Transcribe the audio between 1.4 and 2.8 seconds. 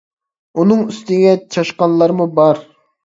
چاشقانلارمۇ بار.